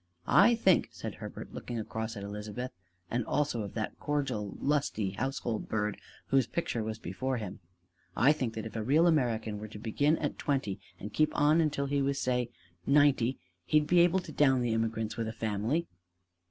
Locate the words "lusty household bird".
4.59-5.95